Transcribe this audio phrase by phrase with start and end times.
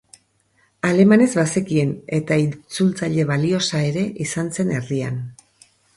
[0.87, 5.21] Alemanez bazekien, eta itzultzaile baliosa ere izan zen herrian.